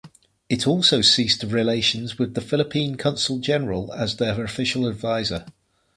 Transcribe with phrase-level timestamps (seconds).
[0.49, 5.45] It also ceased relations with the Philippine Consul General as their official adviser.